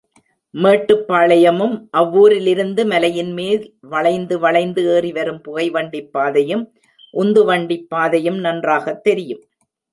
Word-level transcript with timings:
மேட்டுப்பாளையமும், 0.53 1.87
அவ்வூரிலிருந்து 1.91 2.85
மலையின்மேல் 2.85 3.71
வளைந்து 3.81 4.39
வளைந்து 4.39 5.01
ஏறிவரும் 5.01 5.39
புகைவண்டிப் 5.39 6.11
பாதையும், 6.11 6.73
உந்துவண்டிப் 7.13 7.87
பாதையும் 7.89 8.37
நன்றாகத் 8.37 9.03
தெரியும். 9.03 9.43